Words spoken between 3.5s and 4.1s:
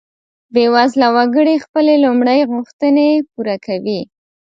کوي.